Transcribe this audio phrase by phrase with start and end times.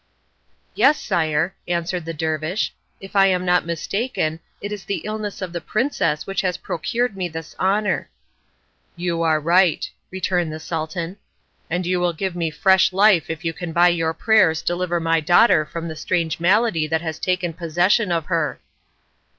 [0.73, 5.53] "Yes, sire," answered the dervish; "if I am not mistaken, it is the illness of
[5.53, 8.09] the princess which has procured me this honour."
[8.95, 11.17] "You are right," returned the Sultan,
[11.69, 15.19] "and you will give me fresh life if you can by your prayers deliver my
[15.19, 18.59] daughter from the strange malady that has taken possession of her."